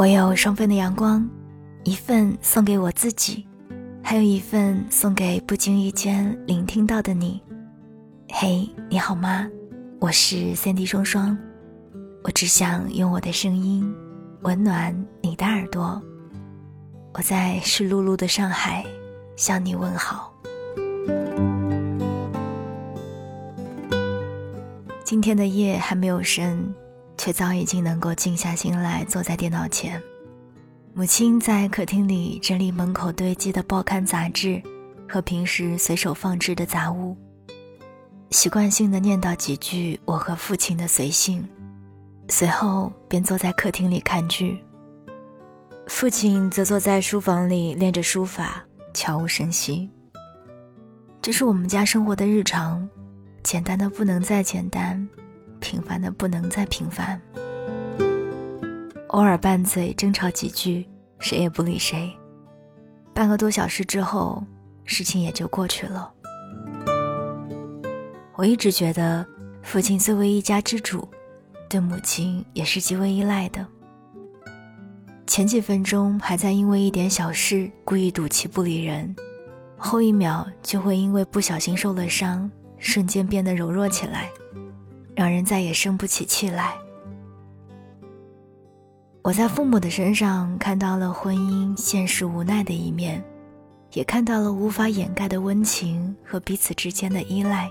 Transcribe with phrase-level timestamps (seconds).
[0.00, 1.28] 我有双份的阳光，
[1.84, 3.46] 一份送给我自己，
[4.02, 7.38] 还有一份送给不经意间聆听到的你。
[8.30, 9.46] 嘿，你好吗？
[9.98, 11.36] 我是三 D 双双，
[12.24, 13.94] 我只想用我的声音
[14.40, 16.00] 温暖你的耳朵。
[17.12, 18.82] 我在湿漉漉的上海
[19.36, 20.34] 向你问好。
[25.04, 26.74] 今天的夜还没有深。
[27.20, 30.02] 却早已经能够静下心来坐在电脑前。
[30.94, 34.60] 母亲在客厅里整理门口堆积的报刊杂志
[35.06, 37.14] 和平时随手放置的杂物，
[38.30, 41.46] 习惯性的念叨几句我和父亲的随性，
[42.30, 44.58] 随后便坐在客厅里看剧。
[45.88, 48.64] 父亲则坐在书房里练着书法，
[48.94, 49.90] 悄无声息。
[51.20, 52.88] 这是我们家生活的日常，
[53.42, 55.06] 简单的不能再简单。
[55.60, 57.20] 平凡的不能再平凡，
[59.08, 62.10] 偶尔拌嘴争吵几句，谁也不理谁。
[63.14, 64.42] 半个多小时之后，
[64.84, 66.10] 事情也就过去了。
[68.34, 69.24] 我一直觉得，
[69.62, 71.06] 父亲作为一家之主，
[71.68, 73.64] 对母亲也是极为依赖的。
[75.26, 79.14] 前几分钟还在因为一点小事故意赌气不理人，
[79.76, 84.30] 后一秒就会因为不小心受了伤，瞬间变得柔弱起来。
[85.20, 86.74] 让人再也生不起气来。
[89.20, 93.22] 我在父母的身上看到了婚姻现实无奈的一面，
[93.92, 97.68] 也看到了无法掩盖的温情和彼此之间的依赖。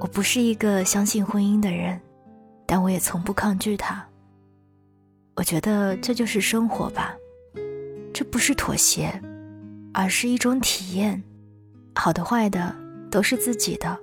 [0.00, 1.98] 我不是一个相信婚姻的人，
[2.66, 4.06] 但我也从不抗拒它。
[5.34, 7.14] 我觉得这就是生活吧，
[8.12, 9.18] 这不是妥协，
[9.94, 11.24] 而是一种体验，
[11.94, 12.76] 好的坏的
[13.10, 13.98] 都是自己的。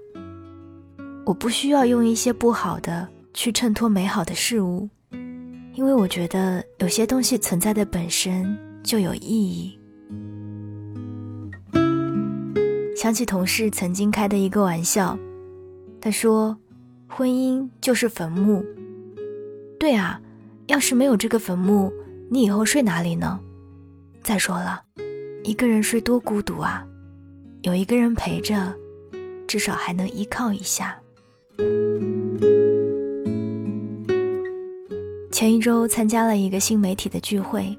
[1.26, 4.90] 我不需要用一些不好的去衬托美好的事物，
[5.76, 9.78] 因为我觉得有些东西存在的本身就有意义。
[12.96, 15.18] 想起同事曾经开的一个玩笑，
[16.02, 16.58] 他说
[17.08, 18.66] ：“婚姻就是坟墓。”
[19.80, 20.20] 对啊，
[20.68, 21.94] 要是没有这个坟墓，
[22.30, 23.40] 你以后睡哪里呢？
[24.22, 24.82] 再说了，
[25.44, 26.86] 一个人睡多孤独啊，
[27.62, 28.76] 有一个人陪着，
[29.48, 31.00] 至少还能依靠一下。
[35.32, 37.78] 前一周参加了一个新媒体的聚会，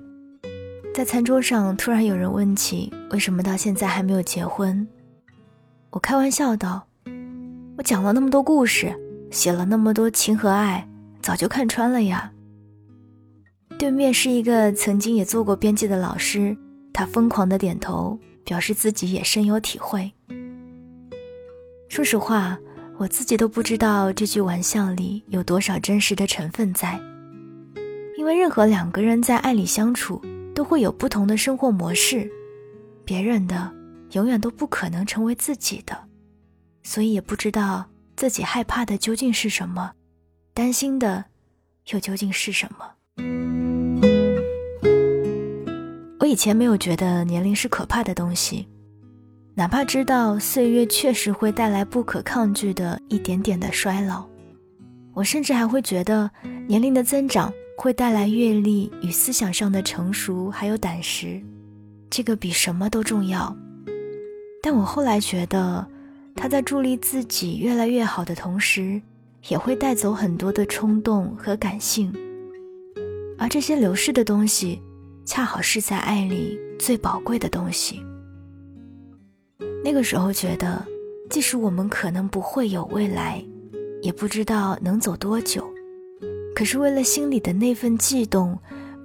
[0.94, 4.88] 在餐桌上突然有人问起为什么到现在还没有结婚，
[5.90, 6.86] 我开玩笑道
[7.76, 8.94] ：“我讲了那么多故事，
[9.30, 10.88] 写了那么多情和爱，
[11.20, 12.32] 早就看穿了呀。”
[13.78, 16.56] 对面是一个曾经也做过编辑的老师，
[16.94, 20.10] 他疯狂的点头，表示自己也深有体会。
[21.88, 22.58] 说实话。
[23.00, 27.00] 我自己都不知道这句玩笑里有多少真实的成分在，
[28.18, 30.20] 因为任何两个人在爱里相处，
[30.54, 32.30] 都会有不同的生活模式，
[33.02, 33.72] 别人的
[34.12, 35.96] 永远都不可能成为自己的，
[36.82, 39.92] 所以也不知道自己害怕的究竟是什么，
[40.52, 41.24] 担心的
[41.92, 42.84] 又究竟是什么。
[46.18, 48.68] 我以前没有觉得年龄是可怕的东西。
[49.60, 54.24] 哪怕知道岁月确实会带来不可抗拒的一点点的衰老，
[55.12, 56.30] 我甚至还会觉得
[56.66, 61.38] 年龄的增长会带来阅历与思想上的成熟，还有胆识，
[62.08, 63.54] 这个比什么都重要。
[64.62, 65.86] 但我后来觉得，
[66.34, 68.98] 他在助力自己越来越好的同时，
[69.48, 72.10] 也会带走很多的冲动和感性，
[73.36, 74.80] 而这些流逝的东西，
[75.26, 78.02] 恰好是在爱里最宝贵的东西。
[79.82, 80.84] 那个时候觉得，
[81.28, 83.42] 即使我们可能不会有未来，
[84.02, 85.68] 也不知道能走多久，
[86.54, 88.58] 可是为了心里的那份悸动，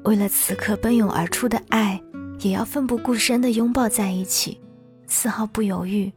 [0.03, 2.01] 为了此刻奔涌而出的爱，
[2.41, 4.59] 也要奋不顾身地拥抱在一起，
[5.07, 6.11] 丝毫不犹豫。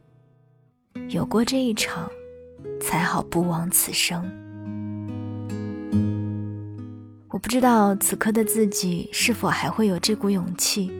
[1.09, 2.09] 有过这一场，
[2.81, 4.23] 才好不枉此生。
[7.29, 10.91] 我不知道此刻的自己是否还会有这股勇气，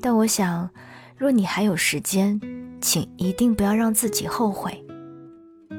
[0.00, 0.68] 但我想，
[1.16, 2.40] 若你还有时间。
[2.82, 4.84] 请一定不要让自己后悔。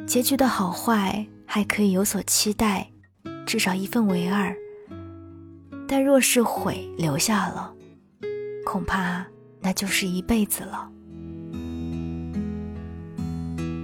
[0.07, 2.89] 结局的好坏还可以有所期待，
[3.45, 4.55] 至少一分为二。
[5.87, 7.71] 但若是悔留下了，
[8.65, 9.23] 恐怕
[9.59, 10.89] 那就是一辈子了。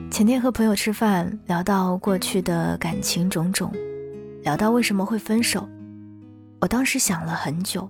[0.10, 3.72] 前天和朋友吃饭，聊到过去的感情种种，
[4.44, 5.68] 聊到为什么会分手，
[6.62, 7.90] 我当时想了很久，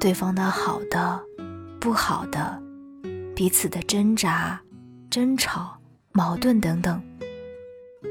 [0.00, 1.20] 对方的好的，
[1.78, 2.62] 不好的。
[3.34, 4.60] 彼此的挣扎、
[5.10, 5.76] 争吵、
[6.12, 7.02] 矛盾等等，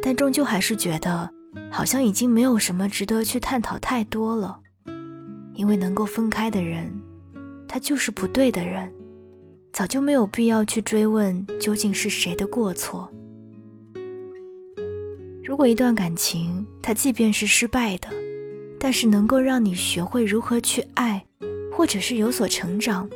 [0.01, 1.29] 但终究还是觉得
[1.71, 4.59] 好像已经没有什么值得去探讨太多了，
[5.53, 6.91] 因为能够分开的人，
[7.67, 8.91] 他就是不对的人，
[9.71, 13.11] 早就没有必要去追问究竟是谁的过错。
[15.43, 18.07] 如果一段感情，它即便是失败的，
[18.79, 21.23] 但是能够让你学会如何去爱，
[21.71, 23.09] 或者是有所成长，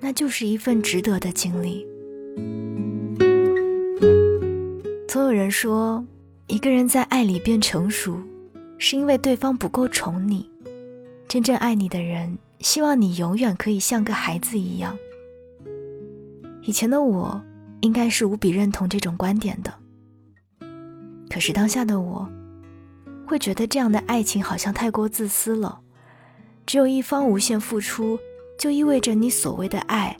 [0.00, 1.86] 那就是一份值得的经历。
[5.06, 6.04] 总有人说。
[6.46, 8.20] 一个人在爱里变成熟，
[8.76, 10.50] 是因为对方不够宠你。
[11.28, 14.98] 真正爱你的人，希望你永远可以像个孩子一样。
[16.62, 17.40] 以前的我，
[17.82, 19.72] 应该是无比认同这种观点的。
[21.28, 22.28] 可是当下的我，
[23.24, 25.78] 会觉得这样的爱情好像太过自私了。
[26.66, 28.18] 只有一方无限付出，
[28.60, 30.14] 就意味着你所谓的爱，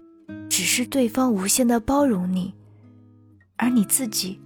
[0.48, 2.54] 只是对方无限的包容你，
[3.58, 4.40] 而你自己。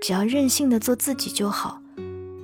[0.00, 1.78] 只要任性的做自己就好，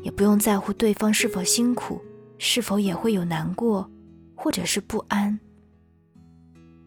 [0.02, 1.98] 也不用在乎对方是否辛苦，
[2.36, 3.90] 是否也会有难过，
[4.34, 5.40] 或者是不安。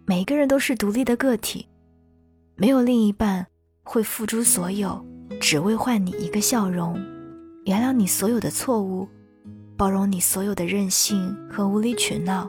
[0.06, 1.68] 每一个人都是独立的个体，
[2.56, 3.48] 没有另一半
[3.82, 5.04] 会付诸所有，
[5.42, 6.94] 只为换你一个笑容，
[7.66, 9.10] 原谅你所有的错误，
[9.76, 12.48] 包容你所有的任性和无理取闹。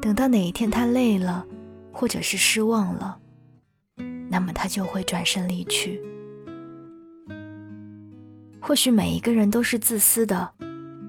[0.00, 1.46] 等到哪一天他累了，
[1.92, 3.18] 或者是失望了，
[4.30, 6.00] 那么他就会转身离去。
[8.60, 10.50] 或许每一个人都是自私的，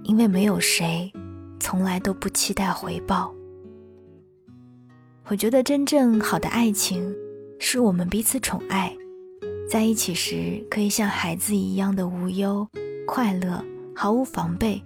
[0.03, 1.11] 因为没有谁
[1.59, 3.33] 从来都不期待回报。
[5.27, 7.15] 我觉得真正好的爱情，
[7.59, 8.93] 是我们彼此宠爱，
[9.69, 12.67] 在一起时可以像孩子一样的无忧、
[13.07, 13.63] 快乐，
[13.95, 14.83] 毫无防备，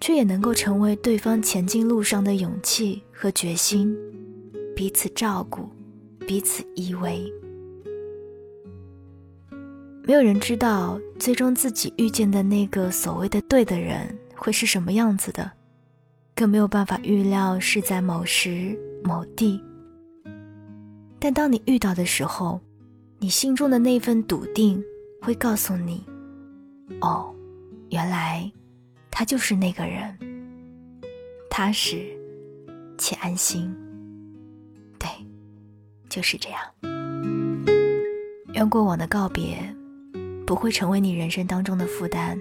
[0.00, 3.96] 却也能够成为对方前进路上的勇气和决心，
[4.74, 5.68] 彼此照顾，
[6.26, 7.30] 彼此依偎。
[10.02, 15.50] 没有人知道最终自己遇见的那个所谓的对的人会是什么样子的，
[16.34, 19.60] 更没有办法预料是在某时某地。
[21.18, 22.60] 但当你遇到的时候，
[23.18, 24.80] 你心中的那份笃定
[25.20, 26.04] 会告诉你
[27.00, 27.34] ：“哦，
[27.90, 28.48] 原来
[29.18, 30.14] 他就是那个人。”
[31.48, 32.06] 踏实
[32.98, 33.74] 且安心。
[34.98, 35.08] 对，
[36.06, 36.60] 就是这样。
[38.52, 39.56] 愿过往的告别。
[40.46, 42.38] 不会成为你人生当中的负担，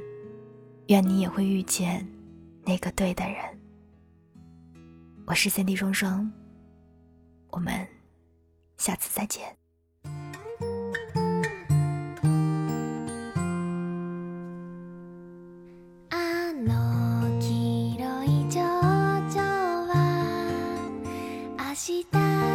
[0.90, 2.06] 愿你也会遇见
[2.64, 3.38] 那个对的人。
[5.26, 6.32] 我是三 D 双双，
[7.50, 7.88] 我们
[8.78, 9.44] 下次再见。
[21.76, 22.55] 明日。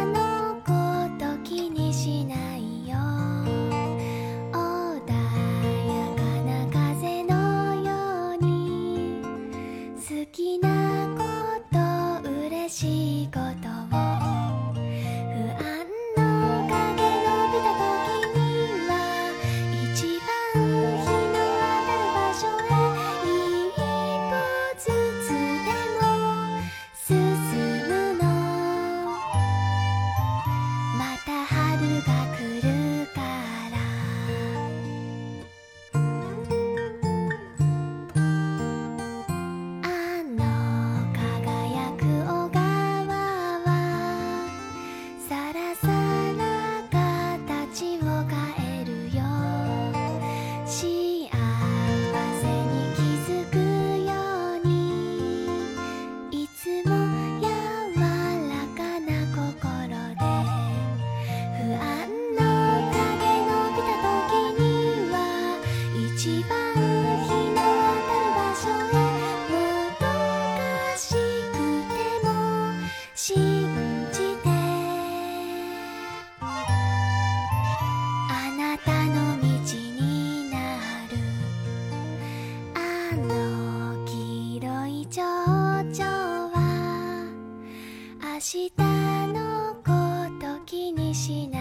[91.21, 91.60] 心。